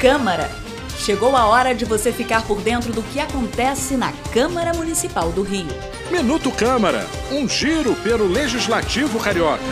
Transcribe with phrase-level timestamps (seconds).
[0.00, 0.48] Câmara.
[0.96, 5.42] Chegou a hora de você ficar por dentro do que acontece na Câmara Municipal do
[5.42, 5.68] Rio.
[6.10, 9.62] Minuto Câmara, um giro pelo Legislativo Carioca.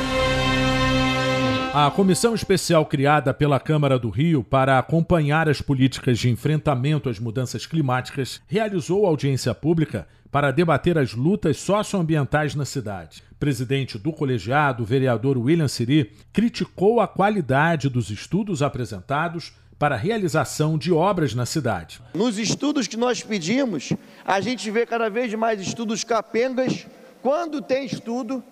[1.73, 7.19] A comissão especial criada pela Câmara do Rio para acompanhar as políticas de enfrentamento às
[7.19, 13.23] mudanças climáticas realizou audiência pública para debater as lutas socioambientais na cidade.
[13.41, 19.99] Presidente do colegiado, o vereador William Siri, criticou a qualidade dos estudos apresentados para a
[19.99, 22.01] realização de obras na cidade.
[22.13, 23.93] Nos estudos que nós pedimos,
[24.25, 26.87] a gente vê cada vez mais estudos capengas.
[27.23, 28.43] Quando tem estudo,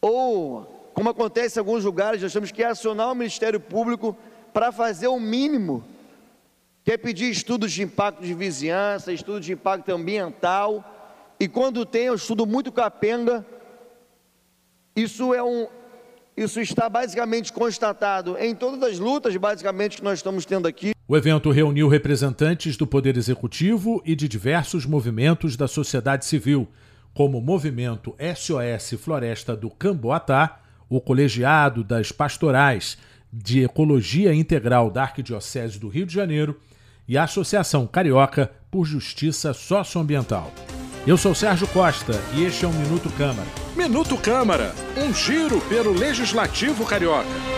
[0.00, 4.16] ou como acontece em alguns lugares, nós temos que acionar o Ministério Público
[4.52, 5.84] para fazer o mínimo,
[6.84, 10.84] que é pedir estudos de impacto de vizinhança, estudos de impacto ambiental,
[11.40, 13.44] e quando tem um estudo muito capenga,
[14.94, 15.68] isso é um,
[16.42, 20.92] isso está basicamente constatado em todas as lutas, basicamente, que nós estamos tendo aqui.
[21.06, 26.68] O evento reuniu representantes do Poder Executivo e de diversos movimentos da sociedade civil,
[27.12, 32.96] como o movimento SOS Floresta do Camboatá, o Colegiado das Pastorais
[33.32, 36.58] de Ecologia Integral da Arquidiocese do Rio de Janeiro
[37.06, 40.52] e a Associação Carioca por Justiça Socioambiental.
[41.08, 43.48] Eu sou Sérgio Costa e este é o Minuto Câmara.
[43.74, 47.57] Minuto Câmara, um giro pelo Legislativo Carioca.